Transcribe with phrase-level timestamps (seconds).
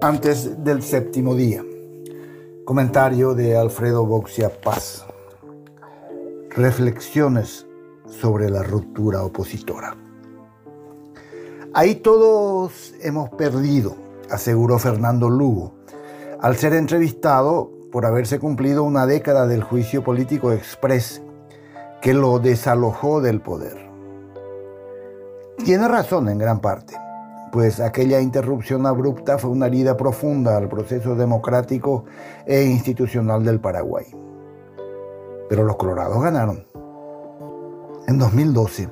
[0.00, 1.64] Antes del séptimo día.
[2.64, 5.06] Comentario de Alfredo Boxia Paz.
[6.50, 7.66] Reflexiones
[8.06, 9.96] sobre la ruptura opositora.
[11.72, 13.96] Ahí todos hemos perdido,
[14.30, 15.74] aseguró Fernando Lugo,
[16.40, 21.22] al ser entrevistado por haberse cumplido una década del juicio político express
[22.02, 23.93] que lo desalojó del poder.
[25.62, 26.94] Tiene razón en gran parte
[27.54, 32.04] pues aquella interrupción abrupta fue una herida profunda al proceso democrático
[32.44, 34.06] e institucional del Paraguay.
[35.48, 36.66] Pero los colorados ganaron.
[38.08, 38.88] En 2012,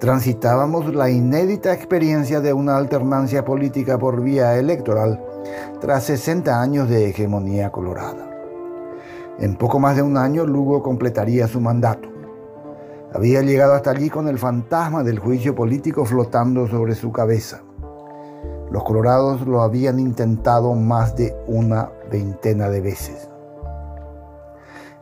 [0.00, 5.22] transitábamos la inédita experiencia de una alternancia política por vía electoral
[5.80, 8.28] tras 60 años de hegemonía colorada.
[9.38, 12.08] En poco más de un año, Lugo completaría su mandato.
[13.12, 17.60] Había llegado hasta allí con el fantasma del juicio político flotando sobre su cabeza.
[18.70, 23.28] Los colorados lo habían intentado más de una veintena de veces.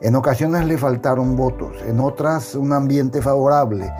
[0.00, 3.92] En ocasiones le faltaron votos, en otras un ambiente favorable,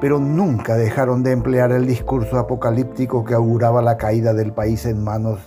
[0.00, 5.02] pero nunca dejaron de emplear el discurso apocalíptico que auguraba la caída del país en
[5.02, 5.40] manos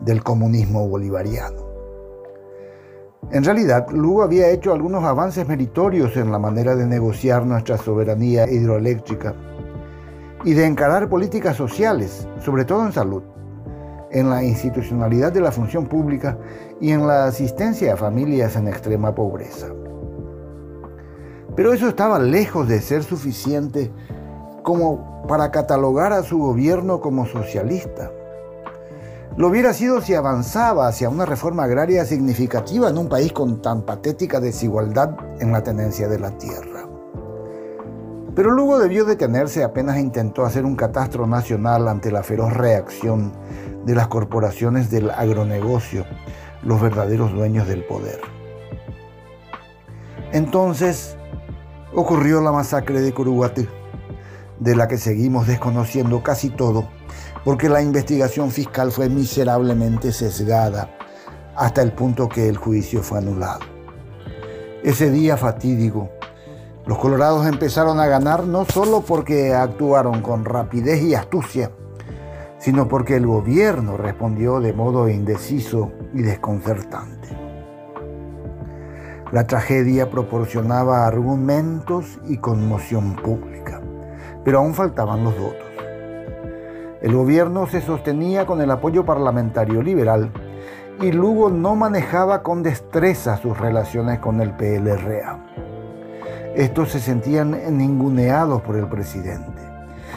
[0.00, 1.67] del comunismo bolivariano.
[3.30, 8.50] En realidad, Lugo había hecho algunos avances meritorios en la manera de negociar nuestra soberanía
[8.50, 9.34] hidroeléctrica
[10.44, 13.22] y de encarar políticas sociales, sobre todo en salud,
[14.10, 16.38] en la institucionalidad de la función pública
[16.80, 19.66] y en la asistencia a familias en extrema pobreza.
[21.54, 23.92] Pero eso estaba lejos de ser suficiente
[24.62, 28.10] como para catalogar a su gobierno como socialista.
[29.38, 33.82] Lo hubiera sido si avanzaba hacia una reforma agraria significativa en un país con tan
[33.82, 36.88] patética desigualdad en la tenencia de la tierra.
[38.34, 43.32] Pero luego debió detenerse apenas intentó hacer un catastro nacional ante la feroz reacción
[43.86, 46.04] de las corporaciones del agronegocio,
[46.64, 48.20] los verdaderos dueños del poder.
[50.32, 51.16] Entonces
[51.94, 53.68] ocurrió la masacre de Curuguatí,
[54.58, 56.88] de la que seguimos desconociendo casi todo
[57.48, 60.90] porque la investigación fiscal fue miserablemente sesgada
[61.56, 63.60] hasta el punto que el juicio fue anulado.
[64.82, 66.10] Ese día fatídico,
[66.84, 71.70] los colorados empezaron a ganar no solo porque actuaron con rapidez y astucia,
[72.58, 77.28] sino porque el gobierno respondió de modo indeciso y desconcertante.
[79.32, 83.80] La tragedia proporcionaba argumentos y conmoción pública,
[84.44, 85.67] pero aún faltaban los votos.
[87.00, 90.32] El gobierno se sostenía con el apoyo parlamentario liberal
[91.00, 95.38] y Lugo no manejaba con destreza sus relaciones con el PLRA.
[96.56, 99.62] Estos se sentían ninguneados por el presidente.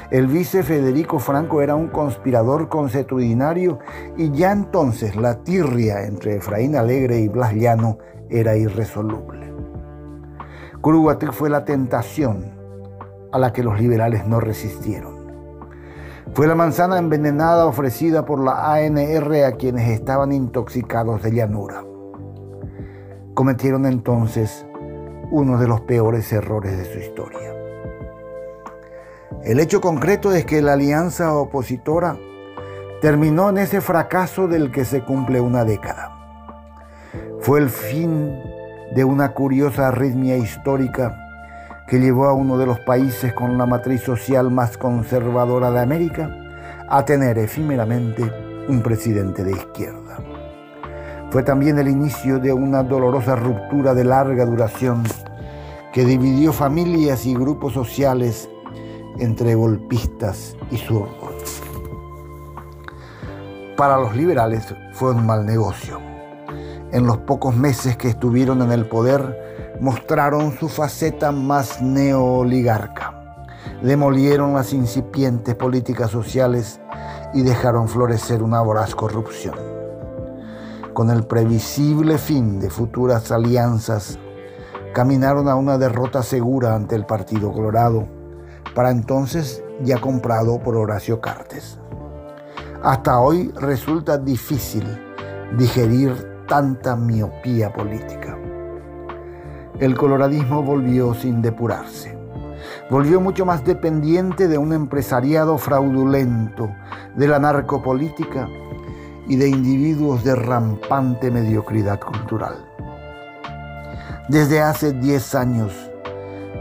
[0.09, 3.77] El vice Federico Franco era un conspirador consuetudinario
[4.17, 7.99] y ya entonces la tirria entre Efraín Alegre y Blas Llano
[8.29, 9.53] era irresoluble.
[10.81, 12.59] Curuguatí fue la tentación
[13.31, 15.10] a la que los liberales no resistieron.
[16.33, 21.83] Fue la manzana envenenada ofrecida por la ANR a quienes estaban intoxicados de llanura.
[23.33, 24.65] Cometieron entonces
[25.29, 27.53] uno de los peores errores de su historia.
[29.43, 32.17] El hecho concreto es que la alianza opositora
[33.01, 36.17] terminó en ese fracaso del que se cumple una década.
[37.39, 38.39] Fue el fin
[38.95, 41.17] de una curiosa arritmia histórica
[41.91, 46.33] que llevó a uno de los países con la matriz social más conservadora de América
[46.87, 48.23] a tener efímeramente
[48.69, 50.23] un presidente de izquierda.
[51.31, 55.03] Fue también el inicio de una dolorosa ruptura de larga duración
[55.91, 58.49] que dividió familias y grupos sociales
[59.19, 61.61] entre golpistas y zurdos.
[63.75, 65.99] Para los liberales fue un mal negocio.
[66.93, 69.51] En los pocos meses que estuvieron en el poder,
[69.81, 73.15] mostraron su faceta más neoligarca.
[73.81, 76.79] Demolieron las incipientes políticas sociales
[77.33, 79.55] y dejaron florecer una voraz corrupción.
[80.93, 84.19] Con el previsible fin de futuras alianzas,
[84.93, 88.05] caminaron a una derrota segura ante el Partido Colorado,
[88.75, 91.79] para entonces ya comprado por Horacio Cartes.
[92.83, 94.85] Hasta hoy resulta difícil
[95.57, 98.37] digerir tanta miopía política
[99.81, 102.15] el coloradismo volvió sin depurarse.
[102.91, 106.71] Volvió mucho más dependiente de un empresariado fraudulento,
[107.15, 108.47] de la narcopolítica
[109.27, 112.63] y de individuos de rampante mediocridad cultural.
[114.29, 115.73] Desde hace 10 años,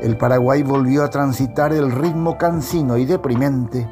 [0.01, 3.87] el Paraguay volvió a transitar el ritmo cansino y deprimente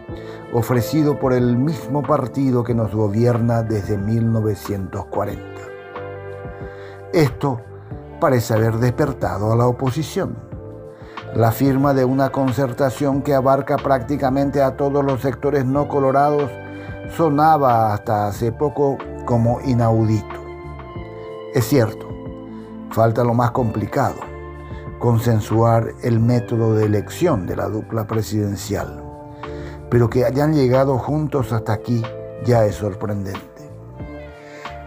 [0.55, 5.43] ofrecido por el mismo partido que nos gobierna desde 1940.
[7.13, 7.61] Esto
[8.19, 10.37] parece haber despertado a la oposición.
[11.35, 16.51] La firma de una concertación que abarca prácticamente a todos los sectores no colorados
[17.17, 20.27] sonaba hasta hace poco como inaudito.
[21.55, 22.09] Es cierto,
[22.91, 24.17] falta lo más complicado,
[24.99, 29.03] consensuar el método de elección de la dupla presidencial.
[29.91, 32.03] Pero que hayan llegado juntos hasta aquí
[32.45, 33.41] ya es sorprendente.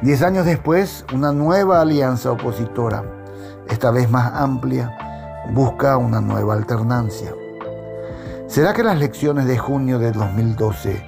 [0.01, 3.20] Diez años después, una nueva alianza opositora,
[3.71, 4.93] esta vez más amplia,
[5.53, 7.33] busca una nueva alternancia.
[8.47, 11.01] ¿Será que las lecciones de junio de 2012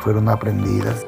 [0.00, 1.06] fueron aprendidas?